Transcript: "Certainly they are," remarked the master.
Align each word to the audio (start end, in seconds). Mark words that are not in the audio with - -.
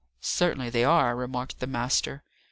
"Certainly 0.19 0.71
they 0.71 0.83
are," 0.83 1.15
remarked 1.15 1.59
the 1.59 1.67
master. 1.67 2.23